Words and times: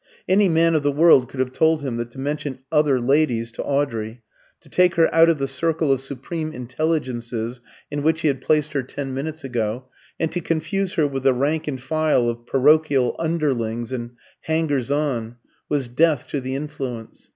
Any 0.27 0.49
man 0.49 0.73
of 0.73 0.81
the 0.81 0.91
world 0.91 1.29
could 1.29 1.39
have 1.39 1.51
told 1.51 1.83
him 1.83 1.97
that 1.97 2.09
to 2.09 2.19
mention 2.19 2.63
"other 2.71 2.99
ladies" 2.99 3.51
to 3.51 3.61
Audrey 3.63 4.23
to 4.61 4.67
take 4.67 4.95
her 4.95 5.13
out 5.13 5.29
of 5.29 5.37
the 5.37 5.47
circle 5.47 5.91
of 5.91 6.01
supreme 6.01 6.51
intelligences 6.51 7.61
in 7.91 8.01
which 8.01 8.21
he 8.21 8.27
had 8.27 8.41
placed 8.41 8.73
her 8.73 8.81
ten 8.81 9.13
minutes 9.13 9.43
ago, 9.43 9.89
and 10.19 10.31
to 10.31 10.41
confuse 10.41 10.93
her 10.93 11.05
with 11.07 11.21
the 11.21 11.33
rank 11.35 11.67
and 11.67 11.83
file 11.83 12.27
of 12.29 12.47
parochial 12.47 13.15
underlings 13.19 13.91
and 13.91 14.13
hangers 14.39 14.89
on 14.89 15.35
was 15.69 15.87
death 15.87 16.25
to 16.29 16.41
the 16.41 16.55
"influence." 16.55 17.29